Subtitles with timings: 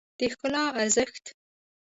[0.17, 1.25] د ښکلا ارزښت